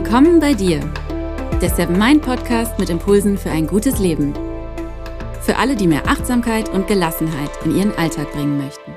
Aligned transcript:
Willkommen 0.00 0.38
bei 0.38 0.54
dir, 0.54 0.78
der 1.60 1.70
Seven 1.70 1.98
Mind 1.98 2.22
Podcast 2.22 2.78
mit 2.78 2.88
Impulsen 2.88 3.36
für 3.36 3.50
ein 3.50 3.66
gutes 3.66 3.98
Leben. 3.98 4.32
Für 5.40 5.56
alle, 5.56 5.74
die 5.74 5.88
mehr 5.88 6.06
Achtsamkeit 6.06 6.68
und 6.68 6.86
Gelassenheit 6.86 7.50
in 7.64 7.76
ihren 7.76 7.92
Alltag 7.98 8.30
bringen 8.30 8.58
möchten. 8.58 8.92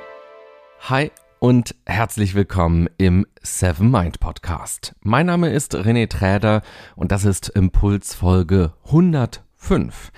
Hi 0.82 1.10
und 1.40 1.74
herzlich 1.88 2.36
willkommen 2.36 2.88
im 3.00 3.26
Seven 3.42 3.90
Mind 3.90 4.20
Podcast. 4.20 4.94
Mein 5.02 5.26
Name 5.26 5.50
ist 5.50 5.76
René 5.76 6.08
Träder 6.08 6.62
und 6.96 7.12
das 7.12 7.26
ist 7.26 7.50
Impulsfolge 7.50 8.74
105. 8.86 10.12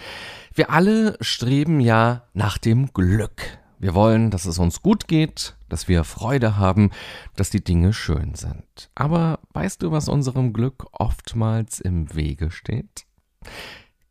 Wir 0.54 0.70
alle 0.70 1.16
streben 1.22 1.80
ja 1.80 2.24
nach 2.34 2.58
dem 2.58 2.92
Glück. 2.92 3.58
Wir 3.80 3.96
wollen, 3.96 4.32
dass 4.32 4.44
es 4.44 4.60
uns 4.60 4.82
gut 4.82 5.08
geht, 5.08 5.56
dass 5.74 5.88
wir 5.88 6.04
Freude 6.04 6.56
haben, 6.56 6.92
dass 7.36 7.50
die 7.50 7.64
Dinge 7.64 7.94
schön 7.94 8.36
sind. 8.36 8.92
Aber 8.94 9.40
weißt 9.54 9.82
du, 9.82 9.92
was 9.92 10.08
unserem 10.08 10.54
Glück 10.54 10.86
oftmals 10.92 11.80
im 11.80 12.14
Wege 12.14 12.52
steht? 12.52 13.08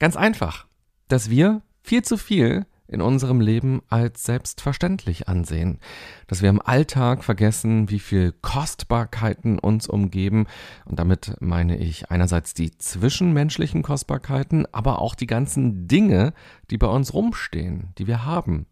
Ganz 0.01 0.17
einfach, 0.17 0.67
dass 1.07 1.31
wir 1.31 1.63
viel 1.81 2.03
zu 2.03 2.17
viel 2.17 2.67
in 2.89 3.01
unserem 3.01 3.41
Leben 3.41 3.81
als 3.89 4.25
selbstverständlich 4.25 5.29
ansehen, 5.29 5.79
dass 6.27 6.43
wir 6.43 6.51
im 6.51 6.61
Alltag 6.61 7.23
vergessen, 7.23 7.89
wie 7.89 8.01
viel 8.01 8.33
Kostbarkeiten 8.33 9.61
uns 9.61 9.87
umgeben, 9.87 10.49
und 10.85 10.99
damit 10.99 11.37
meine 11.39 11.79
ich 11.79 12.11
einerseits 12.11 12.55
die 12.55 12.77
zwischenmenschlichen 12.77 13.83
Kostbarkeiten, 13.83 14.67
aber 14.73 15.01
auch 15.01 15.15
die 15.15 15.29
ganzen 15.29 15.87
Dinge, 15.87 16.35
die 16.71 16.77
bei 16.77 16.89
uns 16.89 17.15
rumstehen, 17.15 17.93
die 17.99 18.09
wir 18.09 18.25
haben. 18.25 18.67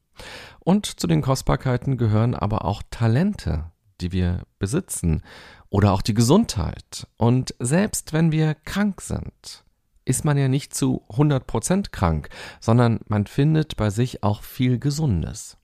Und 0.61 0.87
zu 0.87 1.07
den 1.07 1.23
Kostbarkeiten 1.23 1.97
gehören 1.97 2.35
aber 2.35 2.65
auch 2.65 2.83
Talente, 2.91 3.71
die 4.01 4.13
wir 4.13 4.43
besitzen 4.59 5.23
oder 5.69 5.93
auch 5.93 6.03
die 6.03 6.15
Gesundheit. 6.15 7.07
Und 7.17 7.55
selbst 7.59 8.13
wenn 8.13 8.33
wir 8.33 8.55
krank 8.55 9.01
sind, 9.01 9.65
ist 10.05 10.25
man 10.25 10.37
ja 10.37 10.49
nicht 10.49 10.75
zu 10.75 11.05
100% 11.11 11.91
krank, 11.91 12.29
sondern 12.61 13.01
man 13.07 13.27
findet 13.27 13.77
bei 13.77 13.91
sich 13.91 14.23
auch 14.23 14.43
viel 14.43 14.79
Gesundes. 14.79 15.57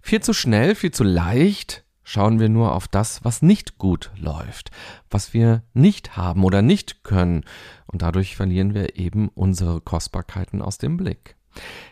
Viel 0.00 0.20
zu 0.20 0.32
schnell, 0.32 0.74
viel 0.74 0.90
zu 0.90 1.04
leicht 1.04 1.84
schauen 2.04 2.40
wir 2.40 2.48
nur 2.48 2.74
auf 2.74 2.88
das, 2.88 3.24
was 3.24 3.42
nicht 3.42 3.78
gut 3.78 4.10
läuft, 4.16 4.70
was 5.10 5.32
wir 5.32 5.62
nicht 5.72 6.16
haben 6.16 6.44
oder 6.44 6.62
nicht 6.62 7.04
können, 7.04 7.44
und 7.86 8.02
dadurch 8.02 8.36
verlieren 8.36 8.74
wir 8.74 8.96
eben 8.96 9.28
unsere 9.28 9.80
Kostbarkeiten 9.80 10.62
aus 10.62 10.78
dem 10.78 10.96
Blick. 10.96 11.36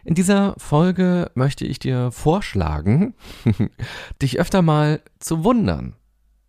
In 0.05 0.14
dieser 0.14 0.55
Folge 0.58 1.30
möchte 1.34 1.66
ich 1.66 1.78
dir 1.78 2.11
vorschlagen, 2.11 3.14
dich 4.22 4.41
öfter 4.41 4.62
mal 4.62 5.02
zu 5.19 5.44
wundern. 5.44 5.94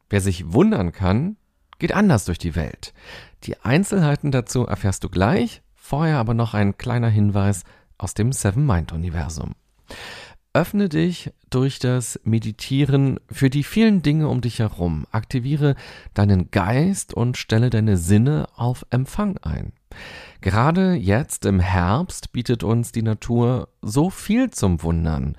Wer 0.10 0.22
sich 0.22 0.54
wundern 0.54 0.92
kann, 0.92 1.38
geht 1.80 1.94
anders 1.94 2.26
durch 2.26 2.38
die 2.38 2.56
Welt. 2.56 2.94
Die 3.44 3.60
Einzelheiten 3.60 4.32
dazu 4.32 4.66
erfährst 4.66 5.04
du 5.04 5.10
gleich, 5.10 5.62
vorher 5.74 6.18
aber 6.18 6.34
noch 6.34 6.54
ein 6.54 6.78
kleiner 6.78 7.10
Hinweis 7.10 7.64
aus 7.98 8.14
dem 8.14 8.32
Seven 8.32 8.66
Mind 8.66 8.92
Universum. 8.92 9.56
Öffne 10.54 10.90
dich 10.90 11.32
durch 11.50 11.80
das 11.80 12.20
Meditieren 12.26 13.22
für 13.32 13.50
die 13.50 13.64
vielen 13.64 14.02
Dinge 14.02 14.28
um 14.28 14.42
dich 14.42 14.60
herum. 14.60 15.06
Aktiviere 15.12 15.76
deinen 16.14 16.52
Geist 16.52 17.14
und 17.14 17.38
stelle 17.38 17.70
deine 17.70 17.96
Sinne 17.96 18.50
auf 18.58 18.86
Empfang 18.90 19.38
ein. 19.38 19.72
Gerade 20.42 20.94
jetzt 20.96 21.46
im 21.46 21.62
Herbst 21.62 22.34
bietet 22.34 22.66
uns 22.66 22.92
die 22.92 23.02
Natur 23.02 23.70
so 23.82 24.10
viel 24.10 24.52
zum 24.52 24.84
Wundern. 24.84 25.38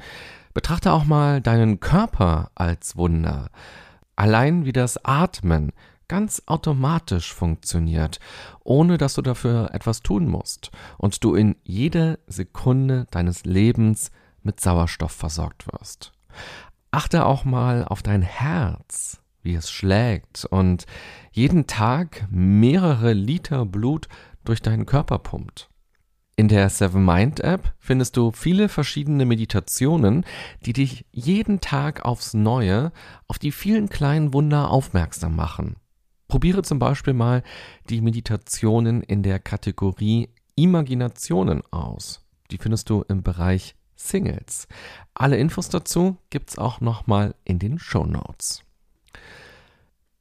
Betrachte 0.54 0.92
auch 0.92 1.04
mal 1.04 1.42
deinen 1.42 1.78
Körper 1.80 2.50
als 2.54 2.96
Wunder. 2.96 3.50
Allein 4.16 4.64
wie 4.64 4.72
das 4.72 5.04
Atmen 5.04 5.72
ganz 6.08 6.42
automatisch 6.46 7.34
funktioniert, 7.34 8.18
ohne 8.64 8.96
dass 8.96 9.14
du 9.14 9.20
dafür 9.20 9.74
etwas 9.74 10.02
tun 10.02 10.26
musst 10.26 10.70
und 10.96 11.22
du 11.22 11.34
in 11.34 11.56
jeder 11.64 12.18
Sekunde 12.26 13.06
deines 13.10 13.44
Lebens 13.44 14.10
mit 14.42 14.60
Sauerstoff 14.60 15.12
versorgt 15.12 15.66
wirst. 15.72 16.12
Achte 16.90 17.24
auch 17.24 17.44
mal 17.44 17.84
auf 17.84 18.02
dein 18.02 18.22
Herz, 18.22 19.22
wie 19.42 19.54
es 19.54 19.70
schlägt 19.70 20.44
und 20.44 20.86
jeden 21.30 21.66
Tag 21.66 22.26
mehrere 22.30 23.12
Liter 23.12 23.64
Blut 23.64 24.08
durch 24.44 24.62
deinen 24.62 24.86
Körper 24.86 25.18
pumpt. 25.18 25.68
In 26.34 26.48
der 26.48 26.70
Seven 26.70 27.04
Mind 27.04 27.40
App 27.40 27.74
findest 27.78 28.16
du 28.16 28.30
viele 28.32 28.68
verschiedene 28.68 29.26
Meditationen, 29.26 30.24
die 30.64 30.72
dich 30.72 31.04
jeden 31.12 31.60
Tag 31.60 32.04
aufs 32.04 32.32
Neue 32.32 32.90
auf 33.28 33.38
die 33.38 33.52
vielen 33.52 33.90
kleinen 33.90 34.32
Wunder 34.32 34.70
aufmerksam 34.70 35.36
machen. 35.36 35.76
Probiere 36.28 36.62
zum 36.62 36.78
Beispiel 36.78 37.12
mal 37.12 37.42
die 37.90 38.00
Meditationen 38.00 39.02
in 39.02 39.22
der 39.22 39.38
Kategorie 39.38 40.30
Imaginationen 40.54 41.62
aus. 41.70 42.24
Die 42.50 42.56
findest 42.58 42.88
du 42.88 43.04
im 43.08 43.22
Bereich 43.22 43.74
Singles. 44.08 44.68
Alle 45.14 45.36
Infos 45.36 45.68
dazu 45.68 46.16
gibt's 46.30 46.58
auch 46.58 46.80
nochmal 46.80 47.34
in 47.44 47.58
den 47.58 47.78
Show 47.78 48.04
Notes. 48.04 48.64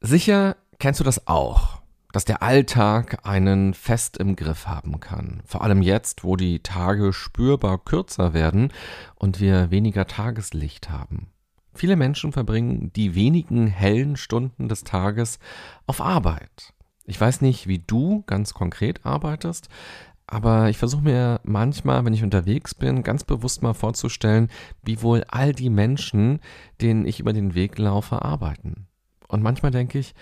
Sicher 0.00 0.56
kennst 0.78 1.00
du 1.00 1.04
das 1.04 1.26
auch 1.26 1.82
dass 2.12 2.26
der 2.26 2.42
Alltag 2.42 3.26
einen 3.26 3.74
fest 3.74 4.18
im 4.18 4.36
Griff 4.36 4.66
haben 4.66 5.00
kann. 5.00 5.42
Vor 5.46 5.62
allem 5.62 5.82
jetzt, 5.82 6.24
wo 6.24 6.36
die 6.36 6.60
Tage 6.60 7.12
spürbar 7.12 7.78
kürzer 7.78 8.34
werden 8.34 8.70
und 9.16 9.40
wir 9.40 9.70
weniger 9.70 10.06
Tageslicht 10.06 10.90
haben. 10.90 11.28
Viele 11.74 11.96
Menschen 11.96 12.32
verbringen 12.32 12.92
die 12.92 13.14
wenigen 13.14 13.66
hellen 13.66 14.16
Stunden 14.16 14.68
des 14.68 14.84
Tages 14.84 15.38
auf 15.86 16.02
Arbeit. 16.02 16.74
Ich 17.06 17.18
weiß 17.18 17.40
nicht, 17.40 17.66
wie 17.66 17.78
du 17.78 18.22
ganz 18.26 18.52
konkret 18.52 19.04
arbeitest, 19.06 19.68
aber 20.32 20.70
ich 20.70 20.78
versuche 20.78 21.02
mir 21.02 21.40
manchmal, 21.44 22.06
wenn 22.06 22.14
ich 22.14 22.22
unterwegs 22.22 22.74
bin, 22.74 23.02
ganz 23.02 23.22
bewusst 23.22 23.62
mal 23.62 23.74
vorzustellen, 23.74 24.48
wie 24.82 25.02
wohl 25.02 25.24
all 25.28 25.52
die 25.52 25.68
Menschen, 25.68 26.40
denen 26.80 27.06
ich 27.06 27.20
über 27.20 27.34
den 27.34 27.54
Weg 27.54 27.76
laufe, 27.76 28.22
arbeiten. 28.22 28.86
Und 29.28 29.42
manchmal 29.42 29.72
denke 29.72 29.98
ich, 29.98 30.14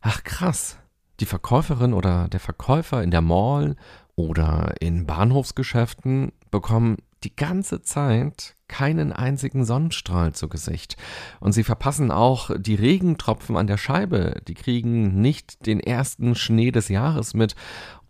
ach 0.00 0.24
krass, 0.24 0.78
die 1.20 1.24
Verkäuferin 1.24 1.92
oder 1.92 2.26
der 2.26 2.40
Verkäufer 2.40 3.00
in 3.04 3.12
der 3.12 3.20
Mall 3.20 3.76
oder 4.16 4.74
in 4.80 5.06
Bahnhofsgeschäften 5.06 6.32
bekommen 6.50 6.96
die 7.22 7.36
ganze 7.36 7.80
Zeit 7.80 8.56
keinen 8.66 9.12
einzigen 9.12 9.64
Sonnenstrahl 9.64 10.32
zu 10.32 10.48
Gesicht. 10.48 10.96
Und 11.38 11.52
sie 11.52 11.62
verpassen 11.62 12.10
auch 12.10 12.50
die 12.58 12.74
Regentropfen 12.74 13.56
an 13.56 13.68
der 13.68 13.76
Scheibe. 13.76 14.40
Die 14.48 14.54
kriegen 14.54 15.20
nicht 15.20 15.64
den 15.66 15.78
ersten 15.78 16.34
Schnee 16.34 16.72
des 16.72 16.88
Jahres 16.88 17.34
mit. 17.34 17.54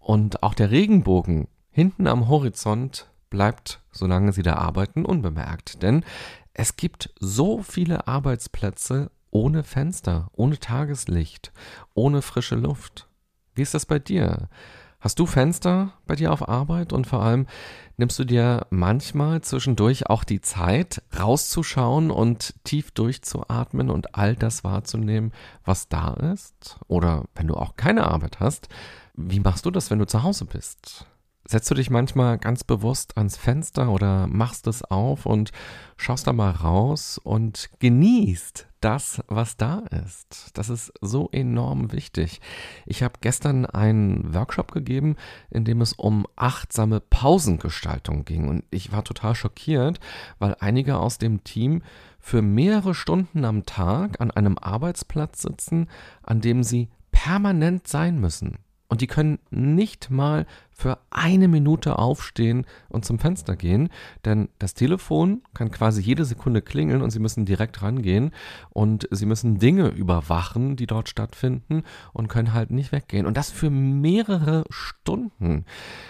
Und 0.04 0.42
auch 0.42 0.52
der 0.52 0.70
Regenbogen 0.70 1.48
hinten 1.70 2.06
am 2.06 2.28
Horizont 2.28 3.08
bleibt, 3.30 3.80
solange 3.90 4.34
sie 4.34 4.42
da 4.42 4.56
arbeiten, 4.56 5.06
unbemerkt. 5.06 5.82
Denn 5.82 6.04
es 6.52 6.76
gibt 6.76 7.14
so 7.20 7.62
viele 7.62 8.06
Arbeitsplätze 8.06 9.10
ohne 9.30 9.62
Fenster, 9.62 10.28
ohne 10.32 10.58
Tageslicht, 10.58 11.52
ohne 11.94 12.20
frische 12.20 12.54
Luft. 12.54 13.08
Wie 13.54 13.62
ist 13.62 13.72
das 13.72 13.86
bei 13.86 13.98
dir? 13.98 14.50
Hast 15.00 15.18
du 15.18 15.24
Fenster 15.24 15.94
bei 16.06 16.16
dir 16.16 16.34
auf 16.34 16.46
Arbeit 16.46 16.92
und 16.92 17.06
vor 17.06 17.22
allem 17.22 17.46
nimmst 17.96 18.18
du 18.18 18.24
dir 18.24 18.66
manchmal 18.68 19.40
zwischendurch 19.40 20.10
auch 20.10 20.24
die 20.24 20.42
Zeit, 20.42 21.02
rauszuschauen 21.18 22.10
und 22.10 22.54
tief 22.64 22.90
durchzuatmen 22.90 23.88
und 23.88 24.14
all 24.14 24.36
das 24.36 24.64
wahrzunehmen, 24.64 25.32
was 25.64 25.88
da 25.88 26.12
ist? 26.12 26.78
Oder 26.88 27.24
wenn 27.34 27.46
du 27.46 27.54
auch 27.54 27.76
keine 27.76 28.06
Arbeit 28.06 28.40
hast, 28.40 28.68
wie 29.14 29.40
machst 29.40 29.64
du 29.64 29.70
das, 29.70 29.90
wenn 29.90 29.98
du 29.98 30.06
zu 30.06 30.22
Hause 30.22 30.44
bist? 30.44 31.06
Setzt 31.46 31.70
du 31.70 31.74
dich 31.74 31.90
manchmal 31.90 32.38
ganz 32.38 32.64
bewusst 32.64 33.18
ans 33.18 33.36
Fenster 33.36 33.90
oder 33.90 34.26
machst 34.26 34.66
es 34.66 34.82
auf 34.82 35.26
und 35.26 35.52
schaust 35.98 36.26
da 36.26 36.32
mal 36.32 36.50
raus 36.50 37.20
und 37.22 37.68
genießt 37.80 38.66
das, 38.80 39.22
was 39.28 39.58
da 39.58 39.80
ist. 40.06 40.50
Das 40.54 40.70
ist 40.70 40.92
so 41.02 41.28
enorm 41.32 41.92
wichtig. 41.92 42.40
Ich 42.86 43.02
habe 43.02 43.18
gestern 43.20 43.66
einen 43.66 44.32
Workshop 44.32 44.72
gegeben, 44.72 45.16
in 45.50 45.66
dem 45.66 45.82
es 45.82 45.92
um 45.92 46.26
achtsame 46.34 47.00
Pausengestaltung 47.00 48.24
ging 48.24 48.48
und 48.48 48.64
ich 48.70 48.90
war 48.90 49.04
total 49.04 49.34
schockiert, 49.34 50.00
weil 50.38 50.56
einige 50.60 50.96
aus 50.96 51.18
dem 51.18 51.44
Team 51.44 51.82
für 52.20 52.40
mehrere 52.40 52.94
Stunden 52.94 53.44
am 53.44 53.66
Tag 53.66 54.18
an 54.18 54.30
einem 54.30 54.56
Arbeitsplatz 54.56 55.42
sitzen, 55.42 55.88
an 56.22 56.40
dem 56.40 56.62
sie 56.62 56.88
permanent 57.12 57.86
sein 57.86 58.18
müssen. 58.18 58.58
Und 58.88 59.00
die 59.00 59.06
können 59.06 59.38
nicht 59.50 60.10
mal 60.10 60.46
für 60.74 60.98
eine 61.10 61.48
Minute 61.48 61.98
aufstehen 61.98 62.66
und 62.88 63.04
zum 63.04 63.18
Fenster 63.18 63.56
gehen, 63.56 63.88
denn 64.24 64.48
das 64.58 64.74
Telefon 64.74 65.42
kann 65.54 65.70
quasi 65.70 66.02
jede 66.02 66.24
Sekunde 66.24 66.62
klingeln 66.62 67.00
und 67.00 67.10
Sie 67.10 67.20
müssen 67.20 67.46
direkt 67.46 67.80
rangehen 67.80 68.32
und 68.70 69.08
Sie 69.12 69.24
müssen 69.24 69.58
Dinge 69.58 69.88
überwachen, 69.88 70.74
die 70.74 70.86
dort 70.86 71.08
stattfinden 71.08 71.84
und 72.12 72.28
können 72.28 72.52
halt 72.52 72.72
nicht 72.72 72.90
weggehen. 72.90 73.24
Und 73.24 73.36
das 73.36 73.52
für 73.52 73.70
mehrere 73.70 74.64
Stunden. 74.68 75.64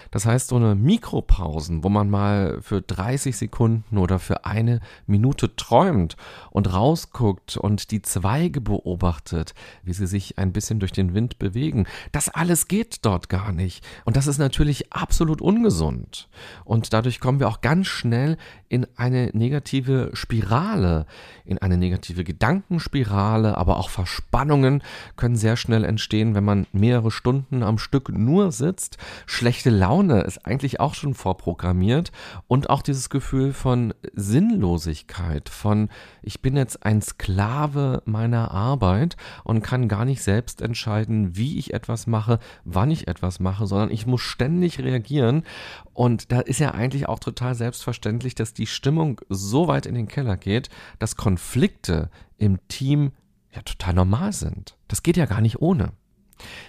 Das 0.09 0.25
heißt, 0.25 0.47
so 0.47 0.55
eine 0.55 0.73
Mikropausen, 0.73 1.83
wo 1.83 1.89
man 1.89 2.09
mal 2.09 2.59
für 2.61 2.81
30 2.81 3.37
Sekunden 3.37 3.97
oder 3.97 4.17
für 4.17 4.45
eine 4.45 4.79
Minute 5.05 5.55
träumt 5.55 6.17
und 6.49 6.73
rausguckt 6.73 7.57
und 7.57 7.91
die 7.91 8.01
Zweige 8.01 8.61
beobachtet, 8.61 9.53
wie 9.83 9.93
sie 9.93 10.07
sich 10.07 10.39
ein 10.39 10.53
bisschen 10.53 10.79
durch 10.79 10.91
den 10.91 11.13
Wind 11.13 11.37
bewegen. 11.37 11.85
Das 12.11 12.29
alles 12.29 12.67
geht 12.67 13.05
dort 13.05 13.29
gar 13.29 13.51
nicht. 13.51 13.85
Und 14.05 14.15
das 14.15 14.25
ist 14.25 14.39
natürlich 14.39 14.54
absolut 14.91 15.41
ungesund. 15.41 16.27
Und 16.63 16.93
dadurch 16.93 17.19
kommen 17.19 17.39
wir 17.39 17.47
auch 17.47 17.61
ganz 17.61 17.87
schnell 17.87 18.37
in 18.75 18.85
eine 18.97 19.29
negative 19.31 20.09
Spirale, 20.11 21.05
in 21.45 21.59
eine 21.59 21.77
negative 21.77 22.25
Gedankenspirale, 22.25 23.57
aber 23.57 23.77
auch 23.77 23.89
Verspannungen 23.89 24.83
können 25.15 25.37
sehr 25.37 25.55
schnell 25.55 25.85
entstehen, 25.85 26.35
wenn 26.35 26.43
man 26.43 26.67
mehrere 26.73 27.09
Stunden 27.09 27.63
am 27.63 27.77
Stück 27.77 28.09
nur 28.09 28.51
sitzt. 28.51 28.97
Schlechte 29.27 29.69
Laune 29.69 30.23
ist 30.23 30.45
eigentlich 30.45 30.81
auch 30.81 30.93
schon 30.93 31.13
vorprogrammiert 31.13 32.11
und 32.47 32.69
auch 32.69 32.81
dieses 32.81 33.09
Gefühl 33.09 33.53
von 33.53 33.93
Sinnlosigkeit, 34.13 35.47
von 35.47 35.87
ich 36.21 36.41
bin 36.41 36.57
jetzt 36.57 36.85
ein 36.85 37.01
Sklave 37.01 38.03
meiner 38.03 38.51
Arbeit 38.51 39.15
und 39.45 39.61
kann 39.61 39.87
gar 39.87 40.03
nicht 40.03 40.21
selbst 40.21 40.61
entscheiden, 40.61 41.37
wie 41.37 41.57
ich 41.59 41.73
etwas 41.73 42.07
mache, 42.07 42.39
wann 42.65 42.91
ich 42.91 43.07
etwas 43.07 43.39
mache, 43.39 43.67
sondern 43.67 43.89
ich 43.89 44.05
muss 44.05 44.21
ständig 44.21 44.79
reagieren 44.79 45.43
und 45.95 46.33
da 46.33 46.41
ist 46.41 46.59
ja 46.59 46.71
eigentlich 46.71 47.07
auch 47.07 47.19
total 47.19 47.55
selbstverständlich, 47.55 48.35
dass 48.35 48.53
die 48.53 48.64
Stimmung 48.65 49.21
so 49.29 49.67
weit 49.67 49.85
in 49.85 49.95
den 49.95 50.07
Keller 50.07 50.37
geht, 50.37 50.69
dass 50.99 51.15
Konflikte 51.15 52.09
im 52.37 52.59
Team 52.67 53.11
ja 53.53 53.61
total 53.61 53.93
normal 53.93 54.33
sind. 54.33 54.77
Das 54.87 55.03
geht 55.03 55.17
ja 55.17 55.25
gar 55.25 55.41
nicht 55.41 55.61
ohne. 55.61 55.93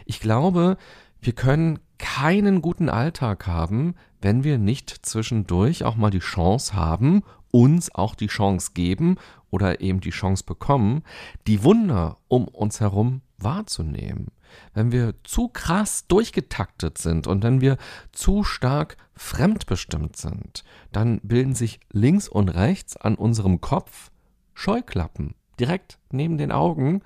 Ich 0.04 0.20
glaube, 0.20 0.76
wir 1.20 1.32
können 1.32 1.78
keinen 1.98 2.62
guten 2.62 2.88
Alltag 2.88 3.46
haben, 3.46 3.94
wenn 4.20 4.44
wir 4.44 4.58
nicht 4.58 4.90
zwischendurch 5.06 5.84
auch 5.84 5.96
mal 5.96 6.10
die 6.10 6.18
Chance 6.18 6.74
haben, 6.74 7.22
uns 7.50 7.94
auch 7.94 8.14
die 8.14 8.26
Chance 8.26 8.72
geben 8.74 9.16
oder 9.50 9.80
eben 9.80 10.00
die 10.00 10.10
Chance 10.10 10.44
bekommen, 10.44 11.02
die 11.46 11.62
Wunder 11.62 12.16
um 12.28 12.48
uns 12.48 12.80
herum 12.80 13.22
wahrzunehmen. 13.38 14.28
Wenn 14.74 14.92
wir 14.92 15.14
zu 15.24 15.48
krass 15.48 16.06
durchgetaktet 16.06 16.98
sind 16.98 17.26
und 17.26 17.42
wenn 17.42 17.60
wir 17.60 17.76
zu 18.12 18.44
stark 18.44 18.96
fremdbestimmt 19.14 20.16
sind, 20.16 20.64
dann 20.92 21.20
bilden 21.22 21.54
sich 21.54 21.80
links 21.90 22.28
und 22.28 22.48
rechts 22.48 22.96
an 22.96 23.14
unserem 23.14 23.60
Kopf 23.60 24.10
Scheuklappen 24.54 25.34
direkt 25.58 25.98
neben 26.10 26.38
den 26.38 26.52
Augen 26.52 27.02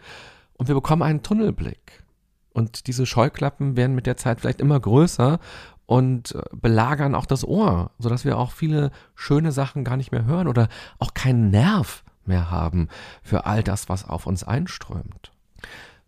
und 0.55 0.69
wir 0.69 0.75
bekommen 0.75 1.03
einen 1.03 1.23
Tunnelblick. 1.23 2.05
Und 2.53 2.87
diese 2.87 3.07
Scheuklappen 3.07 3.77
werden 3.77 3.95
mit 3.95 4.07
der 4.07 4.17
Zeit 4.17 4.41
vielleicht 4.41 4.61
immer 4.61 4.79
größer 4.79 5.39
und 5.87 6.35
äh, 6.35 6.43
belagern 6.53 7.15
auch 7.15 7.27
das 7.27 7.45
Ohr, 7.45 7.93
sodass 7.99 8.25
wir 8.25 8.39
auch 8.39 8.53
viele 8.53 8.91
schöne 9.15 9.53
Sachen 9.53 9.85
gar 9.85 9.97
nicht 9.97 10.13
mehr 10.13 10.25
hören 10.25 10.49
oder 10.49 10.69
auch 10.99 11.15
keinen 11.15 11.51
Nerv 11.51 12.05
mehr 12.25 12.51
haben 12.51 12.89
für 13.23 13.47
all 13.47 13.63
das, 13.63 13.89
was 13.89 14.09
auf 14.09 14.27
uns 14.27 14.45
einströmt. 14.45 15.33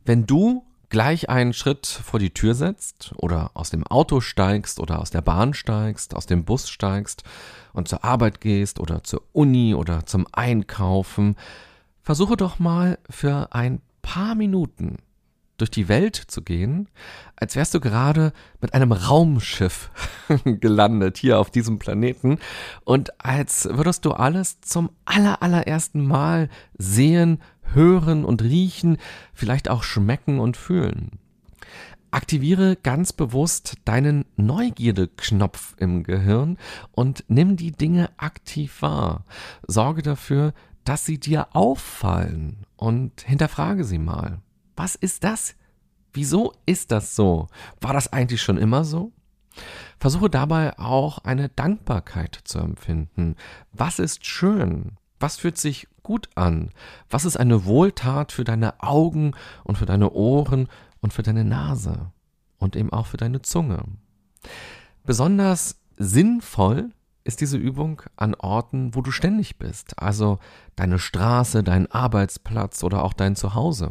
Wenn 0.05 0.27
du 0.27 0.65
gleich 0.93 1.31
einen 1.31 1.55
Schritt 1.55 1.87
vor 1.87 2.21
die 2.21 2.35
Tür 2.35 2.55
setzt 2.55 3.15
oder 3.17 3.51
aus 3.55 3.71
dem 3.71 3.87
Auto 3.87 4.21
steigst 4.21 4.79
oder 4.79 5.01
aus 5.01 5.11
der 5.11 5.23
Bahn 5.23 5.55
steigst, 5.55 6.15
aus 6.15 6.27
dem 6.27 6.45
Bus 6.45 6.69
steigst 6.69 7.25
und 7.73 7.89
zur 7.89 8.05
Arbeit 8.05 8.43
gehst 8.43 8.79
oder 8.79 9.03
zur 9.03 9.23
Uni 9.33 9.75
oder 9.75 10.05
zum 10.05 10.27
Einkaufen, 10.33 11.37
versuche 12.03 12.37
doch 12.37 12.59
mal 12.59 12.99
für 13.09 13.49
ein 13.53 13.81
paar 14.03 14.35
Minuten 14.35 14.99
durch 15.57 15.71
die 15.71 15.89
Welt 15.89 16.15
zu 16.17 16.43
gehen, 16.43 16.91
als 17.37 17.57
wärst 17.57 17.73
du 17.73 17.81
gerade 17.81 18.35
mit 18.61 18.75
einem 18.75 18.93
Raumschiff 18.93 19.91
gelandet 20.45 21.17
hier 21.17 21.41
auf 21.41 21.51
diesem 21.51 21.79
Planeten 21.79 22.39
und 22.85 23.19
als 23.25 23.67
würdest 23.71 24.05
du 24.05 24.13
alles 24.13 24.61
zum 24.61 24.91
aller 25.07 25.43
allerersten 25.43 26.07
Mal 26.07 26.51
sehen, 26.77 27.41
hören 27.75 28.25
und 28.25 28.43
riechen, 28.43 28.99
vielleicht 29.35 29.69
auch 29.69 29.83
schmecken 29.83 30.41
und 30.41 30.57
fühlen. 30.57 31.11
Aktiviere 32.11 32.77
ganz 32.77 33.13
bewusst 33.15 33.77
deinen 33.87 34.27
Neugierde-Knopf 34.37 35.75
im 35.79 36.03
Gehirn 36.03 36.59
und 36.91 37.25
nimm 37.29 37.57
die 37.57 37.73
Dinge 37.73 38.11
aktiv 38.19 38.83
wahr. 38.83 39.25
Sorge 39.67 40.03
dafür, 40.03 40.53
dass 40.85 41.07
sie 41.07 41.19
dir 41.19 41.49
auffallen 41.57 42.67
und 42.77 43.23
hinterfrage 43.23 43.85
sie 43.85 43.99
mal. 43.99 44.43
Was 44.77 44.95
ist 44.95 45.25
das? 45.25 45.55
Wieso 46.13 46.53
ist 46.67 46.93
das 46.93 47.17
so? 47.17 47.49
War 47.81 47.95
das 47.95 48.13
eigentlich 48.13 48.43
schon 48.43 48.59
immer 48.59 48.85
so? 48.85 49.13
Versuche 49.99 50.29
dabei 50.29 50.79
auch 50.79 51.19
eine 51.19 51.49
Dankbarkeit 51.49 52.39
zu 52.45 52.59
empfinden. 52.59 53.37
Was 53.73 53.99
ist 53.99 54.27
schön? 54.27 54.99
Was 55.23 55.37
fühlt 55.37 55.57
sich 55.57 55.87
gut 56.03 56.29
an? 56.35 56.71
Was 57.09 57.25
ist 57.25 57.37
eine 57.37 57.65
Wohltat 57.65 58.33
für 58.33 58.43
deine 58.43 58.83
Augen 58.83 59.35
und 59.63 59.79
für 59.79 59.87
deine 59.87 60.11
Ohren 60.11 60.69
und 61.01 61.13
für 61.13 61.23
deine 61.23 61.45
Nase 61.45 62.11
und 62.59 62.75
eben 62.75 62.93
auch 62.93 63.07
für 63.07 63.19
deine 63.19 63.41
Zunge? 63.41 63.85
Besonders 65.05 65.79
sinnvoll 65.97 66.91
ist 67.23 67.41
diese 67.41 67.57
Übung 67.57 68.03
an 68.17 68.35
Orten, 68.35 68.97
wo 68.97 69.01
du 69.01 69.13
ständig 69.13 69.59
bist, 69.59 69.97
also 70.03 70.41
deine 70.75 70.99
Straße, 70.99 71.63
dein 71.63 71.89
Arbeitsplatz 71.89 72.83
oder 72.83 73.05
auch 73.05 73.13
dein 73.13 73.37
Zuhause. 73.37 73.91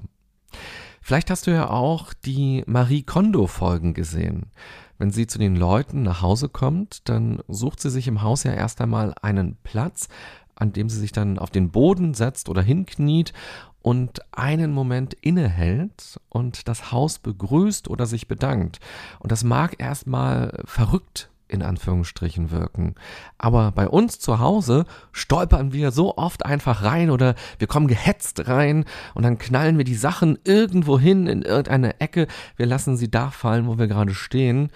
Vielleicht 1.01 1.29
hast 1.31 1.47
du 1.47 1.51
ja 1.51 1.69
auch 1.69 2.13
die 2.13 2.63
Marie 2.67 3.03
Kondo 3.03 3.47
Folgen 3.47 3.93
gesehen. 3.93 4.51
Wenn 4.99 5.09
sie 5.09 5.25
zu 5.25 5.39
den 5.39 5.55
Leuten 5.55 6.03
nach 6.03 6.21
Hause 6.21 6.47
kommt, 6.47 7.09
dann 7.09 7.41
sucht 7.47 7.79
sie 7.79 7.89
sich 7.89 8.07
im 8.07 8.21
Haus 8.21 8.43
ja 8.43 8.53
erst 8.53 8.81
einmal 8.81 9.15
einen 9.23 9.57
Platz, 9.63 10.09
an 10.61 10.73
dem 10.73 10.89
sie 10.89 10.99
sich 10.99 11.11
dann 11.11 11.39
auf 11.39 11.49
den 11.49 11.71
Boden 11.71 12.13
setzt 12.13 12.47
oder 12.47 12.61
hinkniet 12.61 13.33
und 13.81 14.21
einen 14.31 14.71
Moment 14.71 15.15
innehält 15.15 16.19
und 16.29 16.67
das 16.67 16.91
Haus 16.91 17.17
begrüßt 17.17 17.89
oder 17.89 18.05
sich 18.05 18.27
bedankt. 18.27 18.79
Und 19.19 19.31
das 19.31 19.43
mag 19.43 19.75
erstmal 19.79 20.61
verrückt 20.65 21.29
in 21.47 21.63
Anführungsstrichen 21.63 22.51
wirken. 22.51 22.93
Aber 23.39 23.71
bei 23.71 23.89
uns 23.89 24.19
zu 24.19 24.39
Hause 24.39 24.85
stolpern 25.11 25.73
wir 25.73 25.91
so 25.91 26.15
oft 26.15 26.45
einfach 26.45 26.83
rein 26.83 27.09
oder 27.09 27.33
wir 27.57 27.67
kommen 27.67 27.87
gehetzt 27.87 28.47
rein 28.47 28.85
und 29.15 29.23
dann 29.23 29.39
knallen 29.39 29.77
wir 29.77 29.83
die 29.83 29.95
Sachen 29.95 30.37
irgendwo 30.45 30.99
hin 30.99 31.25
in 31.25 31.41
irgendeine 31.41 31.99
Ecke. 31.99 32.27
Wir 32.55 32.67
lassen 32.67 32.95
sie 32.95 33.09
da 33.09 33.31
fallen, 33.31 33.67
wo 33.67 33.79
wir 33.79 33.87
gerade 33.87 34.13
stehen. 34.13 34.69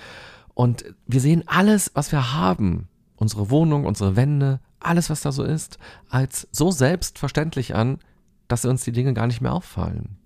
Und 0.56 0.84
wir 1.06 1.22
sehen 1.22 1.44
alles, 1.46 1.92
was 1.94 2.12
wir 2.12 2.34
haben, 2.34 2.90
unsere 3.18 3.52
Wohnung, 3.52 3.86
unsere 3.86 4.16
Wände, 4.16 4.60
alles, 4.80 5.10
was 5.10 5.22
da 5.22 5.32
so 5.32 5.44
ist, 5.44 5.78
als 6.10 6.48
so 6.52 6.72
selbstverständlich 6.72 7.76
an, 7.76 8.00
dass 8.48 8.66
uns 8.66 8.84
die 8.84 8.92
Dinge 8.92 9.14
gar 9.14 9.28
nicht 9.28 9.42
mehr 9.42 9.54
auffallen. 9.54 10.18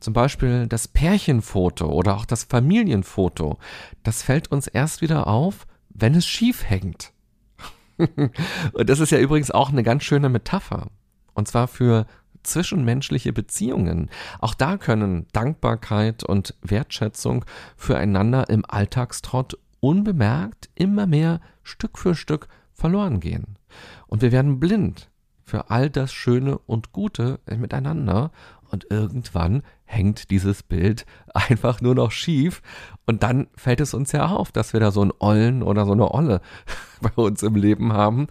Zum 0.00 0.12
Beispiel 0.12 0.66
das 0.66 0.88
Pärchenfoto 0.88 1.86
oder 1.86 2.16
auch 2.16 2.26
das 2.26 2.44
Familienfoto, 2.44 3.58
das 4.02 4.22
fällt 4.22 4.50
uns 4.50 4.66
erst 4.66 5.00
wieder 5.00 5.26
auf, 5.26 5.66
wenn 5.88 6.14
es 6.14 6.26
schief 6.26 6.68
hängt. 6.68 7.12
Und 7.96 8.90
das 8.90 9.00
ist 9.00 9.12
ja 9.12 9.18
übrigens 9.18 9.50
auch 9.50 9.70
eine 9.70 9.82
ganz 9.82 10.02
schöne 10.02 10.28
Metapher. 10.28 10.88
Und 11.32 11.48
zwar 11.48 11.68
für 11.68 12.06
zwischenmenschliche 12.42 13.32
Beziehungen. 13.32 14.10
Auch 14.38 14.54
da 14.54 14.76
können 14.76 15.26
Dankbarkeit 15.32 16.22
und 16.24 16.54
Wertschätzung 16.60 17.44
füreinander 17.76 18.48
im 18.50 18.64
Alltagstrott 18.68 19.58
unbemerkt 19.80 20.68
immer 20.74 21.06
mehr 21.06 21.40
Stück 21.62 21.98
für 21.98 22.14
Stück 22.14 22.48
verloren 22.72 23.20
gehen. 23.20 23.58
Und 24.06 24.22
wir 24.22 24.32
werden 24.32 24.60
blind 24.60 25.10
für 25.44 25.70
all 25.70 25.90
das 25.90 26.12
Schöne 26.12 26.58
und 26.58 26.92
Gute 26.92 27.40
miteinander. 27.46 28.30
Und 28.70 28.86
irgendwann 28.90 29.62
hängt 29.84 30.30
dieses 30.30 30.62
Bild 30.62 31.06
einfach 31.34 31.80
nur 31.80 31.94
noch 31.94 32.10
schief. 32.10 32.62
Und 33.06 33.22
dann 33.22 33.46
fällt 33.54 33.80
es 33.80 33.94
uns 33.94 34.12
ja 34.12 34.26
auf, 34.26 34.50
dass 34.50 34.72
wir 34.72 34.80
da 34.80 34.90
so 34.90 35.02
einen 35.02 35.12
Ollen 35.18 35.62
oder 35.62 35.84
so 35.84 35.92
eine 35.92 36.12
Olle 36.12 36.40
bei 37.00 37.22
uns 37.22 37.42
im 37.42 37.54
Leben 37.54 37.92
haben. 37.92 38.26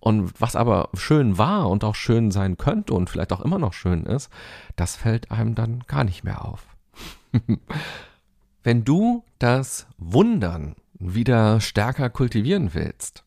Und 0.00 0.40
was 0.40 0.56
aber 0.56 0.90
schön 0.94 1.38
war 1.38 1.68
und 1.68 1.84
auch 1.84 1.94
schön 1.94 2.30
sein 2.30 2.56
könnte 2.56 2.94
und 2.94 3.10
vielleicht 3.10 3.32
auch 3.32 3.40
immer 3.40 3.58
noch 3.58 3.72
schön 3.72 4.04
ist, 4.04 4.30
das 4.76 4.96
fällt 4.96 5.30
einem 5.30 5.54
dann 5.54 5.80
gar 5.86 6.04
nicht 6.04 6.24
mehr 6.24 6.44
auf. 6.44 6.66
Wenn 8.62 8.84
du 8.84 9.24
das 9.38 9.86
Wundern 9.96 10.74
wieder 10.98 11.60
stärker 11.60 12.10
kultivieren 12.10 12.74
willst, 12.74 13.24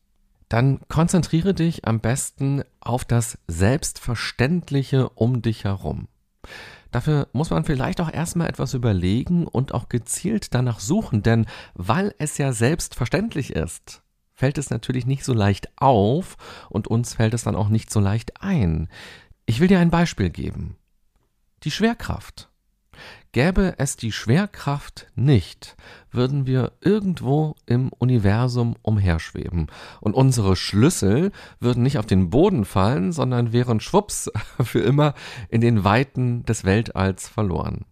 dann 0.52 0.80
konzentriere 0.88 1.54
dich 1.54 1.86
am 1.86 2.00
besten 2.00 2.62
auf 2.80 3.06
das 3.06 3.38
Selbstverständliche 3.46 5.08
um 5.08 5.40
dich 5.40 5.64
herum. 5.64 6.08
Dafür 6.90 7.28
muss 7.32 7.48
man 7.48 7.64
vielleicht 7.64 8.02
auch 8.02 8.12
erstmal 8.12 8.48
etwas 8.48 8.74
überlegen 8.74 9.46
und 9.46 9.72
auch 9.72 9.88
gezielt 9.88 10.52
danach 10.52 10.78
suchen, 10.78 11.22
denn 11.22 11.46
weil 11.72 12.14
es 12.18 12.36
ja 12.36 12.52
selbstverständlich 12.52 13.54
ist, 13.54 14.02
fällt 14.34 14.58
es 14.58 14.68
natürlich 14.68 15.06
nicht 15.06 15.24
so 15.24 15.32
leicht 15.32 15.70
auf 15.76 16.36
und 16.68 16.86
uns 16.86 17.14
fällt 17.14 17.32
es 17.32 17.44
dann 17.44 17.56
auch 17.56 17.70
nicht 17.70 17.90
so 17.90 18.00
leicht 18.00 18.42
ein. 18.42 18.88
Ich 19.46 19.60
will 19.60 19.68
dir 19.68 19.78
ein 19.78 19.90
Beispiel 19.90 20.28
geben. 20.28 20.76
Die 21.62 21.70
Schwerkraft. 21.70 22.51
Gäbe 23.32 23.76
es 23.78 23.96
die 23.96 24.12
Schwerkraft 24.12 25.06
nicht, 25.14 25.74
würden 26.10 26.46
wir 26.46 26.72
irgendwo 26.82 27.56
im 27.64 27.90
Universum 27.98 28.76
umherschweben. 28.82 29.68
Und 30.02 30.12
unsere 30.12 30.54
Schlüssel 30.54 31.32
würden 31.58 31.82
nicht 31.82 31.96
auf 31.96 32.04
den 32.04 32.28
Boden 32.28 32.66
fallen, 32.66 33.10
sondern 33.10 33.54
wären 33.54 33.80
schwupps 33.80 34.30
für 34.62 34.80
immer 34.80 35.14
in 35.48 35.62
den 35.62 35.82
Weiten 35.82 36.44
des 36.44 36.64
Weltalls 36.64 37.26
verloren. 37.26 37.86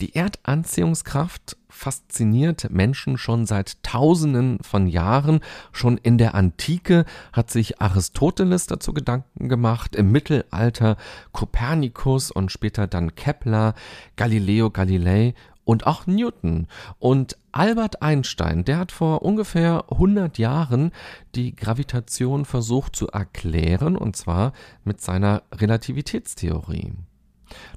Die 0.00 0.14
Erdanziehungskraft 0.14 1.56
fasziniert 1.68 2.70
Menschen 2.70 3.18
schon 3.18 3.46
seit 3.46 3.82
Tausenden 3.82 4.58
von 4.62 4.86
Jahren. 4.86 5.40
Schon 5.72 5.98
in 5.98 6.18
der 6.18 6.34
Antike 6.34 7.04
hat 7.32 7.50
sich 7.50 7.80
Aristoteles 7.80 8.66
dazu 8.66 8.92
Gedanken 8.92 9.48
gemacht, 9.48 9.94
im 9.94 10.10
Mittelalter 10.10 10.96
Kopernikus 11.32 12.30
und 12.30 12.50
später 12.50 12.86
dann 12.86 13.14
Kepler, 13.14 13.74
Galileo 14.16 14.70
Galilei 14.70 15.34
und 15.68 15.86
auch 15.86 16.06
Newton. 16.06 16.66
Und 16.98 17.36
Albert 17.52 18.00
Einstein, 18.00 18.64
der 18.64 18.78
hat 18.78 18.90
vor 18.90 19.22
ungefähr 19.22 19.84
100 19.90 20.38
Jahren 20.38 20.92
die 21.34 21.54
Gravitation 21.54 22.46
versucht 22.46 22.96
zu 22.96 23.08
erklären, 23.08 23.96
und 23.96 24.16
zwar 24.16 24.52
mit 24.84 25.02
seiner 25.02 25.42
Relativitätstheorie. 25.52 26.92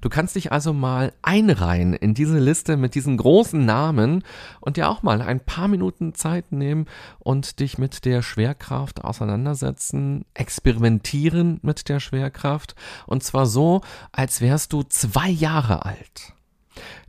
Du 0.02 0.10
kannst 0.10 0.36
dich 0.36 0.52
also 0.52 0.74
mal 0.74 1.14
einreihen 1.22 1.94
in 1.94 2.14
diese 2.14 2.40
Liste 2.40 2.78
mit 2.78 2.96
diesen 2.96 3.18
großen 3.18 3.64
Namen 3.64 4.24
und 4.60 4.78
dir 4.78 4.90
auch 4.90 5.04
mal 5.04 5.22
ein 5.22 5.40
paar 5.40 5.68
Minuten 5.68 6.14
Zeit 6.14 6.52
nehmen 6.52 6.86
und 7.20 7.60
dich 7.60 7.78
mit 7.78 8.06
der 8.06 8.22
Schwerkraft 8.22 9.04
auseinandersetzen, 9.04 10.26
experimentieren 10.34 11.60
mit 11.62 11.90
der 11.90 12.00
Schwerkraft 12.00 12.76
und 13.08 13.24
zwar 13.24 13.46
so, 13.46 13.82
als 14.12 14.42
wärst 14.42 14.74
du 14.74 14.84
zwei 14.84 15.30
Jahre 15.30 15.86
alt. 15.86 16.34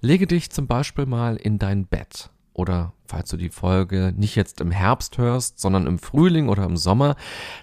Lege 0.01 0.27
dich 0.27 0.51
zum 0.51 0.67
Beispiel 0.67 1.07
mal 1.07 1.37
in 1.37 1.59
dein 1.59 1.87
Bett 1.87 2.31
oder 2.55 2.93
falls 3.05 3.31
du 3.31 3.37
die 3.37 3.49
Folge 3.49 4.13
nicht 4.17 4.37
jetzt 4.37 4.61
im 4.61 4.71
Herbst 4.71 5.19
hörst, 5.19 5.61
sondern 5.61 5.87
im 5.87 5.99
Frühling 5.99 6.49
oder 6.49 6.65
im 6.65 6.77
Sommer, 6.77 7.17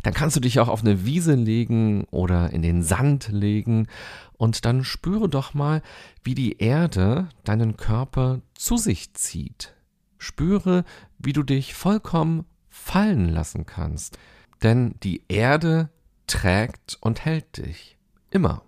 dann 0.04 0.14
kannst 0.14 0.36
du 0.36 0.40
dich 0.40 0.60
auch 0.60 0.68
auf 0.68 0.82
eine 0.82 1.06
Wiese 1.06 1.36
legen 1.36 2.06
oder 2.12 2.52
in 2.52 2.62
den 2.62 2.84
Sand 2.84 3.30
legen 3.32 3.88
und 4.38 4.66
dann 4.66 4.84
spüre 4.84 5.30
doch 5.30 5.54
mal, 5.54 5.82
wie 6.24 6.36
die 6.36 6.58
Erde 6.58 7.30
deinen 7.44 7.78
Körper 7.78 8.42
zu 8.54 8.78
sich 8.78 9.14
zieht. 9.14 9.76
Spüre, 10.18 10.86
wie 11.18 11.34
du 11.34 11.44
dich 11.44 11.74
vollkommen 11.74 12.46
fallen 12.70 13.30
lassen 13.30 13.66
kannst. 13.66 14.18
Denn 14.64 14.96
die 15.04 15.24
Erde 15.28 15.90
trägt 16.28 16.98
und 17.02 17.26
hält 17.26 17.58
dich. 17.58 17.98
Immer. 18.30 18.62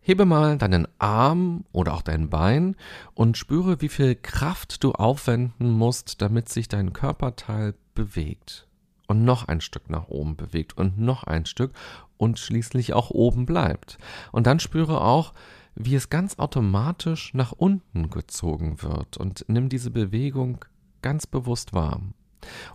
Hebe 0.00 0.24
mal 0.24 0.56
deinen 0.58 0.88
Arm 0.98 1.64
oder 1.72 1.94
auch 1.94 2.02
dein 2.02 2.30
Bein 2.30 2.76
und 3.14 3.36
spüre, 3.36 3.80
wie 3.80 3.88
viel 3.88 4.14
Kraft 4.14 4.82
du 4.82 4.92
aufwenden 4.92 5.70
musst, 5.70 6.22
damit 6.22 6.48
sich 6.48 6.68
dein 6.68 6.92
Körperteil 6.92 7.74
bewegt. 7.94 8.66
Und 9.06 9.24
noch 9.24 9.48
ein 9.48 9.60
Stück 9.60 9.88
nach 9.88 10.08
oben 10.08 10.36
bewegt 10.36 10.76
und 10.76 10.98
noch 10.98 11.24
ein 11.24 11.46
Stück 11.46 11.72
und 12.18 12.38
schließlich 12.38 12.92
auch 12.92 13.10
oben 13.10 13.46
bleibt. 13.46 13.98
Und 14.32 14.46
dann 14.46 14.60
spüre 14.60 15.00
auch, 15.00 15.32
wie 15.74 15.94
es 15.94 16.10
ganz 16.10 16.38
automatisch 16.38 17.32
nach 17.34 17.52
unten 17.52 18.10
gezogen 18.10 18.82
wird 18.82 19.16
und 19.16 19.44
nimm 19.48 19.68
diese 19.68 19.90
Bewegung 19.90 20.64
ganz 21.02 21.26
bewusst 21.26 21.72
wahr. 21.72 22.00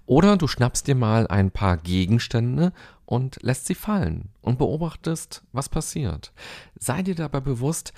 Oder 0.06 0.38
du 0.38 0.48
schnappst 0.48 0.88
dir 0.88 0.96
mal 0.96 1.28
ein 1.28 1.52
paar 1.52 1.78
Gegenstände 1.78 2.74
und 3.06 3.42
lässt 3.42 3.66
sie 3.66 3.76
fallen 3.76 4.30
und 4.42 4.58
beobachtest, 4.58 5.44
was 5.52 5.70
passiert. 5.70 6.34
Sei 6.80 7.02
dir 7.02 7.16
dabei 7.16 7.40
bewusst, 7.40 7.94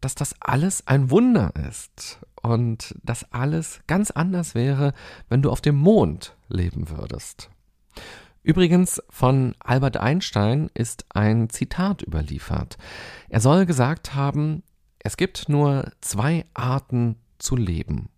dass 0.00 0.14
das 0.14 0.34
alles 0.40 0.86
ein 0.86 1.10
Wunder 1.10 1.52
ist 1.68 2.18
und 2.42 2.94
dass 3.02 3.32
alles 3.32 3.80
ganz 3.86 4.10
anders 4.10 4.54
wäre, 4.54 4.92
wenn 5.28 5.42
du 5.42 5.50
auf 5.50 5.60
dem 5.60 5.76
Mond 5.76 6.36
leben 6.48 6.90
würdest. 6.90 7.50
Übrigens 8.42 9.00
von 9.08 9.54
Albert 9.60 9.96
Einstein 9.96 10.68
ist 10.74 11.06
ein 11.10 11.48
Zitat 11.48 12.02
überliefert. 12.02 12.76
Er 13.28 13.40
soll 13.40 13.66
gesagt 13.66 14.14
haben, 14.14 14.64
es 14.98 15.16
gibt 15.16 15.48
nur 15.48 15.92
zwei 16.00 16.44
Arten 16.52 17.16
zu 17.38 17.54
leben. 17.54 18.08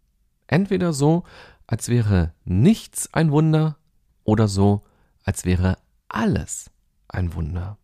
Entweder 0.47 0.93
so, 0.93 1.25
als 1.67 1.89
wäre 1.89 2.33
nichts 2.45 3.13
ein 3.13 3.31
Wunder 3.31 3.77
oder 4.25 4.49
so, 4.49 4.83
als 5.23 5.45
wäre 5.45 5.79
alles 6.09 6.71
ein 7.09 7.35
Wunder. 7.35 7.79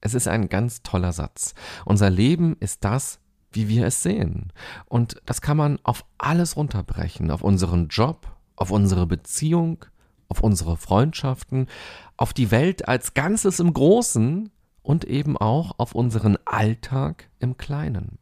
Es 0.00 0.14
ist 0.14 0.28
ein 0.28 0.48
ganz 0.48 0.82
toller 0.82 1.12
Satz. 1.12 1.54
Unser 1.84 2.10
Leben 2.10 2.56
ist 2.58 2.84
das, 2.84 3.20
wie 3.52 3.68
wir 3.68 3.86
es 3.86 4.02
sehen. 4.02 4.52
Und 4.86 5.20
das 5.26 5.40
kann 5.40 5.56
man 5.56 5.78
auf 5.84 6.04
alles 6.18 6.56
runterbrechen, 6.56 7.30
auf 7.30 7.42
unseren 7.42 7.88
Job, 7.88 8.26
auf 8.56 8.70
unsere 8.70 9.06
Beziehung, 9.06 9.84
auf 10.28 10.40
unsere 10.40 10.76
Freundschaften, 10.76 11.68
auf 12.16 12.32
die 12.32 12.50
Welt 12.50 12.88
als 12.88 13.14
Ganzes 13.14 13.60
im 13.60 13.72
Großen 13.72 14.50
und 14.82 15.04
eben 15.04 15.36
auch 15.36 15.78
auf 15.78 15.94
unseren 15.94 16.38
Alltag 16.46 17.28
im 17.38 17.56
Kleinen. 17.56 18.18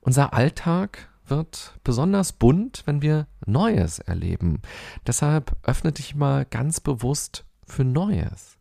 Unser 0.00 0.32
Alltag 0.32 1.11
wird 1.36 1.78
besonders 1.82 2.34
bunt, 2.34 2.82
wenn 2.84 3.00
wir 3.00 3.26
Neues 3.46 4.00
erleben. 4.00 4.60
Deshalb 5.06 5.56
öffne 5.62 5.90
dich 5.90 6.14
mal 6.14 6.44
ganz 6.44 6.80
bewusst 6.80 7.46
für 7.64 7.84
Neues. 7.84 8.58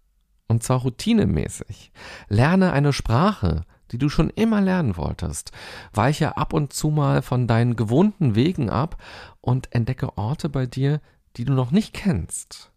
Und 0.47 0.63
zwar 0.63 0.79
routinemäßig. 0.79 1.91
Lerne 2.29 2.71
eine 2.71 2.93
Sprache, 2.93 3.65
die 3.91 3.97
du 3.97 4.07
schon 4.07 4.29
immer 4.29 4.61
lernen 4.61 4.95
wolltest. 4.95 5.51
Weiche 5.91 6.37
ab 6.37 6.53
und 6.53 6.71
zu 6.71 6.89
mal 6.91 7.21
von 7.21 7.45
deinen 7.45 7.75
gewohnten 7.75 8.35
Wegen 8.35 8.69
ab 8.69 9.01
und 9.41 9.73
entdecke 9.75 10.17
Orte 10.17 10.47
bei 10.47 10.65
dir, 10.65 11.01
die 11.35 11.43
du 11.43 11.51
noch 11.51 11.71
nicht 11.71 11.93
kennst. 11.93 12.70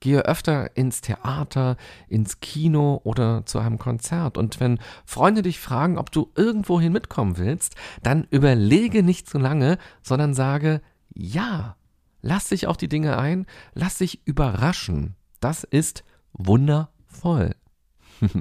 Gehe 0.00 0.24
öfter 0.24 0.76
ins 0.76 1.00
Theater, 1.00 1.76
ins 2.08 2.40
Kino 2.40 3.00
oder 3.04 3.46
zu 3.46 3.58
einem 3.58 3.78
Konzert. 3.78 4.36
Und 4.36 4.60
wenn 4.60 4.78
Freunde 5.04 5.42
dich 5.42 5.58
fragen, 5.58 5.98
ob 5.98 6.12
du 6.12 6.30
irgendwohin 6.36 6.92
mitkommen 6.92 7.38
willst, 7.38 7.74
dann 8.02 8.26
überlege 8.30 9.02
nicht 9.02 9.28
zu 9.28 9.38
lange, 9.38 9.78
sondern 10.02 10.34
sage 10.34 10.80
ja. 11.14 11.76
Lass 12.22 12.48
dich 12.48 12.66
auf 12.66 12.76
die 12.76 12.88
Dinge 12.88 13.18
ein, 13.18 13.46
lass 13.74 13.98
dich 13.98 14.26
überraschen. 14.26 15.14
Das 15.40 15.64
ist 15.64 16.02
wundervoll. 16.32 17.54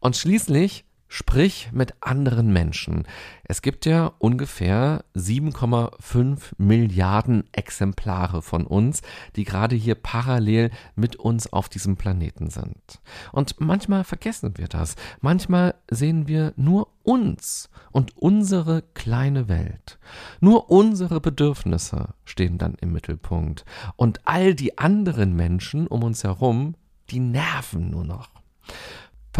Und 0.00 0.16
schließlich 0.16 0.84
Sprich 1.12 1.70
mit 1.72 1.94
anderen 2.00 2.52
Menschen. 2.52 3.04
Es 3.42 3.62
gibt 3.62 3.84
ja 3.84 4.12
ungefähr 4.18 5.04
7,5 5.16 6.52
Milliarden 6.56 7.42
Exemplare 7.50 8.42
von 8.42 8.64
uns, 8.64 9.02
die 9.34 9.42
gerade 9.42 9.74
hier 9.74 9.96
parallel 9.96 10.70
mit 10.94 11.16
uns 11.16 11.52
auf 11.52 11.68
diesem 11.68 11.96
Planeten 11.96 12.48
sind. 12.48 13.00
Und 13.32 13.60
manchmal 13.60 14.04
vergessen 14.04 14.52
wir 14.56 14.68
das. 14.68 14.94
Manchmal 15.20 15.74
sehen 15.90 16.28
wir 16.28 16.52
nur 16.54 16.86
uns 17.02 17.70
und 17.90 18.16
unsere 18.16 18.82
kleine 18.94 19.48
Welt. 19.48 19.98
Nur 20.38 20.70
unsere 20.70 21.20
Bedürfnisse 21.20 22.14
stehen 22.24 22.56
dann 22.56 22.76
im 22.80 22.92
Mittelpunkt. 22.92 23.64
Und 23.96 24.20
all 24.28 24.54
die 24.54 24.78
anderen 24.78 25.34
Menschen 25.34 25.88
um 25.88 26.04
uns 26.04 26.22
herum, 26.22 26.76
die 27.10 27.18
nerven 27.18 27.90
nur 27.90 28.04
noch. 28.04 28.28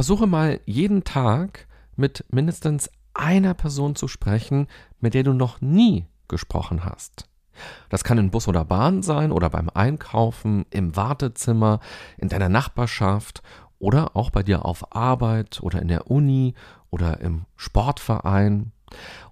Versuche 0.01 0.27
mal 0.27 0.61
jeden 0.65 1.05
Tag 1.05 1.69
mit 1.95 2.25
mindestens 2.31 2.89
einer 3.13 3.53
Person 3.53 3.97
zu 3.97 4.09
sprechen, 4.09 4.67
mit 4.99 5.13
der 5.13 5.25
du 5.25 5.35
noch 5.35 5.61
nie 5.61 6.07
gesprochen 6.27 6.87
hast. 6.87 7.29
Das 7.91 8.03
kann 8.03 8.17
in 8.17 8.31
Bus 8.31 8.49
oder 8.49 8.65
Bahn 8.65 9.03
sein 9.03 9.31
oder 9.31 9.51
beim 9.51 9.69
Einkaufen, 9.69 10.65
im 10.71 10.97
Wartezimmer, 10.97 11.81
in 12.17 12.31
deiner 12.31 12.49
Nachbarschaft 12.49 13.43
oder 13.79 14.17
auch 14.17 14.31
bei 14.31 14.43
dir 14.43 14.65
auf 14.65 14.97
Arbeit 14.97 15.61
oder 15.61 15.83
in 15.83 15.89
der 15.89 16.11
Uni 16.11 16.55
oder 16.89 17.21
im 17.21 17.45
Sportverein. 17.57 18.73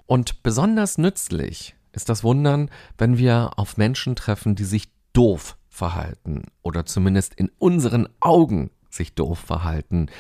Und 0.05 0.43
besonders 0.43 0.99
nützlich 0.99 1.77
ist 1.93 2.11
das 2.11 2.23
Wundern, 2.25 2.71
wenn 2.99 3.17
wir 3.17 3.53
auf 3.57 3.79
Menschen 3.79 4.17
treffen, 4.17 4.55
die 4.55 4.65
sich 4.65 4.93
doof 5.15 5.57
verhalten 5.71 6.43
oder 6.61 6.85
zumindest 6.85 7.33
in 7.37 7.51
unseren 7.57 8.07
Augen 8.21 8.71
sich 8.91 9.15
doof 9.15 9.39
verhalten. 9.39 10.11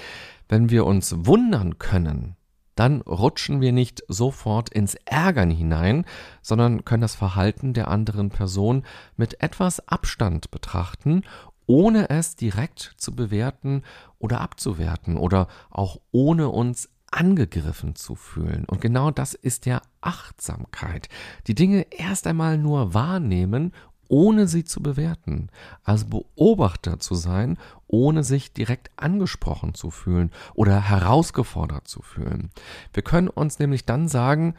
Wenn 0.48 0.70
wir 0.70 0.86
uns 0.86 1.14
wundern 1.26 1.78
können, 1.78 2.36
dann 2.74 3.00
rutschen 3.00 3.60
wir 3.60 3.72
nicht 3.72 4.04
sofort 4.06 4.70
ins 4.70 4.94
Ärgern 5.04 5.50
hinein, 5.50 6.04
sondern 6.42 6.84
können 6.84 7.00
das 7.00 7.16
Verhalten 7.16 7.74
der 7.74 7.88
anderen 7.88 8.30
Person 8.30 8.84
mit 9.16 9.42
etwas 9.42 9.86
Abstand 9.88 10.52
betrachten, 10.52 11.22
ohne 11.66 12.08
es 12.08 12.36
direkt 12.36 12.94
zu 12.96 13.14
bewerten 13.14 13.82
oder 14.18 14.40
abzuwerten 14.40 15.16
oder 15.16 15.48
auch 15.70 15.98
ohne 16.12 16.48
uns 16.48 16.88
angegriffen 17.10 17.94
zu 17.94 18.14
fühlen. 18.14 18.64
Und 18.66 18.80
genau 18.80 19.10
das 19.10 19.34
ist 19.34 19.66
ja 19.66 19.82
Achtsamkeit. 20.00 21.08
Die 21.46 21.54
Dinge 21.54 21.86
erst 21.90 22.26
einmal 22.26 22.58
nur 22.58 22.94
wahrnehmen, 22.94 23.72
ohne 24.08 24.48
sie 24.48 24.64
zu 24.64 24.82
bewerten. 24.82 25.50
Also 25.84 26.06
Beobachter 26.06 26.98
zu 26.98 27.14
sein, 27.14 27.58
ohne 27.86 28.24
sich 28.24 28.52
direkt 28.52 28.90
angesprochen 28.96 29.74
zu 29.74 29.90
fühlen 29.90 30.30
oder 30.54 30.80
herausgefordert 30.80 31.86
zu 31.86 32.02
fühlen. 32.02 32.50
Wir 32.92 33.02
können 33.02 33.28
uns 33.28 33.58
nämlich 33.58 33.84
dann 33.84 34.08
sagen, 34.08 34.54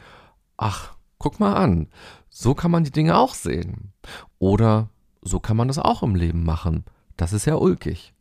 ach, 0.56 0.94
guck 1.18 1.40
mal 1.40 1.54
an, 1.54 1.88
so 2.28 2.54
kann 2.54 2.70
man 2.70 2.84
die 2.84 2.92
Dinge 2.92 3.16
auch 3.16 3.34
sehen. 3.34 3.92
Oder 4.38 4.88
so 5.22 5.40
kann 5.40 5.56
man 5.56 5.68
das 5.68 5.78
auch 5.78 6.02
im 6.02 6.14
Leben 6.14 6.44
machen. 6.44 6.84
Das 7.16 7.32
ist 7.32 7.44
ja 7.44 7.56
ulkig. 7.56 8.14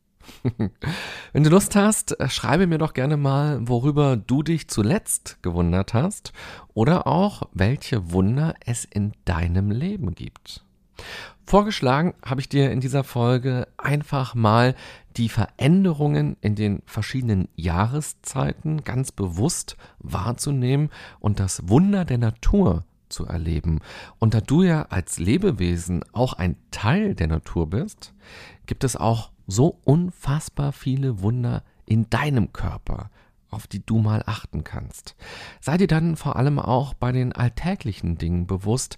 Wenn 1.33 1.43
du 1.43 1.49
Lust 1.49 1.75
hast, 1.75 2.15
schreibe 2.27 2.67
mir 2.67 2.77
doch 2.77 2.93
gerne 2.93 3.17
mal, 3.17 3.67
worüber 3.67 4.17
du 4.17 4.43
dich 4.43 4.67
zuletzt 4.67 5.41
gewundert 5.41 5.93
hast 5.93 6.33
oder 6.73 7.07
auch, 7.07 7.43
welche 7.53 8.11
Wunder 8.11 8.55
es 8.65 8.85
in 8.85 9.13
deinem 9.25 9.71
Leben 9.71 10.13
gibt. 10.13 10.65
Vorgeschlagen 11.45 12.13
habe 12.23 12.41
ich 12.41 12.49
dir 12.49 12.71
in 12.71 12.79
dieser 12.79 13.03
Folge 13.03 13.67
einfach 13.77 14.35
mal 14.35 14.75
die 15.17 15.29
Veränderungen 15.29 16.37
in 16.41 16.55
den 16.55 16.83
verschiedenen 16.85 17.47
Jahreszeiten 17.55 18.83
ganz 18.83 19.11
bewusst 19.11 19.75
wahrzunehmen 19.97 20.89
und 21.19 21.39
das 21.39 21.67
Wunder 21.67 22.05
der 22.05 22.19
Natur 22.19 22.85
zu 23.09 23.25
erleben. 23.25 23.79
Und 24.19 24.33
da 24.33 24.41
du 24.41 24.61
ja 24.61 24.83
als 24.83 25.19
Lebewesen 25.19 26.03
auch 26.13 26.33
ein 26.33 26.55
Teil 26.71 27.15
der 27.15 27.27
Natur 27.27 27.69
bist, 27.69 28.13
gibt 28.67 28.83
es 28.83 28.95
auch 28.95 29.31
so 29.47 29.79
unfassbar 29.83 30.71
viele 30.71 31.21
Wunder 31.21 31.63
in 31.85 32.09
deinem 32.09 32.53
Körper, 32.53 33.09
auf 33.49 33.65
die 33.65 33.83
du 33.83 33.97
mal 33.97 34.23
achten 34.27 34.63
kannst. 34.63 35.15
Sei 35.59 35.77
dir 35.77 35.87
dann 35.87 36.15
vor 36.15 36.35
allem 36.35 36.59
auch 36.59 36.93
bei 36.93 37.11
den 37.11 37.33
alltäglichen 37.33 38.17
Dingen 38.17 38.45
bewusst, 38.45 38.97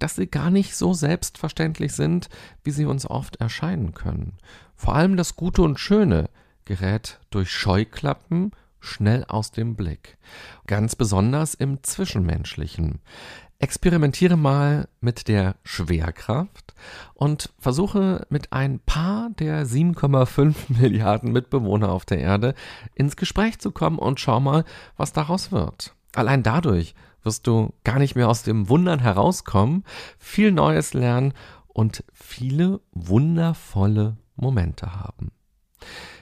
dass 0.00 0.16
sie 0.16 0.26
gar 0.26 0.50
nicht 0.50 0.74
so 0.74 0.92
selbstverständlich 0.92 1.92
sind, 1.92 2.28
wie 2.64 2.72
sie 2.72 2.86
uns 2.86 3.08
oft 3.08 3.36
erscheinen 3.36 3.94
können. 3.94 4.34
Vor 4.74 4.94
allem 4.94 5.16
das 5.16 5.36
Gute 5.36 5.62
und 5.62 5.78
Schöne 5.78 6.28
gerät 6.64 7.20
durch 7.30 7.50
Scheuklappen 7.50 8.52
schnell 8.80 9.24
aus 9.28 9.52
dem 9.52 9.76
Blick. 9.76 10.16
Ganz 10.66 10.96
besonders 10.96 11.54
im 11.54 11.82
Zwischenmenschlichen. 11.82 13.00
Experimentiere 13.58 14.38
mal 14.38 14.88
mit 15.02 15.28
der 15.28 15.56
Schwerkraft 15.64 16.74
und 17.12 17.52
versuche 17.58 18.26
mit 18.30 18.54
ein 18.54 18.80
paar 18.80 19.28
der 19.38 19.66
7,5 19.66 20.54
Milliarden 20.80 21.30
Mitbewohner 21.30 21.92
auf 21.92 22.06
der 22.06 22.20
Erde 22.20 22.54
ins 22.94 23.16
Gespräch 23.16 23.58
zu 23.58 23.70
kommen 23.70 23.98
und 23.98 24.18
schau 24.18 24.40
mal, 24.40 24.64
was 24.96 25.12
daraus 25.12 25.52
wird. 25.52 25.94
Allein 26.14 26.42
dadurch 26.42 26.94
wirst 27.22 27.46
du 27.46 27.72
gar 27.84 27.98
nicht 27.98 28.16
mehr 28.16 28.28
aus 28.28 28.42
dem 28.42 28.68
Wundern 28.68 29.00
herauskommen, 29.00 29.84
viel 30.18 30.52
Neues 30.52 30.94
lernen 30.94 31.34
und 31.68 32.04
viele 32.12 32.80
wundervolle 32.92 34.16
Momente 34.36 34.94
haben. 34.94 35.30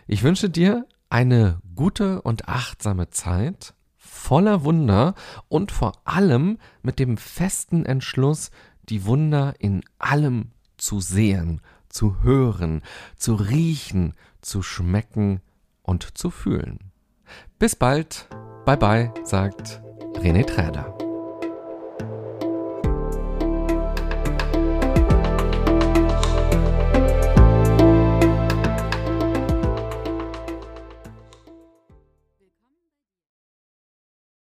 Ich 0.06 0.22
wünsche 0.22 0.50
dir 0.50 0.86
eine 1.10 1.60
gute 1.74 2.22
und 2.22 2.48
achtsame 2.48 3.10
Zeit 3.10 3.74
voller 3.96 4.64
Wunder 4.64 5.14
und 5.48 5.72
vor 5.72 5.92
allem 6.04 6.58
mit 6.82 6.98
dem 6.98 7.16
festen 7.16 7.86
Entschluss, 7.86 8.50
die 8.88 9.04
Wunder 9.04 9.54
in 9.58 9.82
allem 9.98 10.52
zu 10.76 11.00
sehen, 11.00 11.60
zu 11.88 12.22
hören, 12.22 12.82
zu 13.16 13.34
riechen, 13.34 14.14
zu 14.40 14.62
schmecken 14.62 15.40
und 15.82 16.18
zu 16.18 16.30
fühlen. 16.30 16.78
Bis 17.58 17.76
bald, 17.76 18.28
bye 18.64 18.76
bye, 18.76 19.12
sagt 19.24 19.82
René 20.16 20.44
Träder. 20.44 21.07